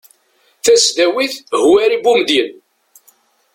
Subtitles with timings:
[0.63, 2.49] tasdawit hwari bumedyen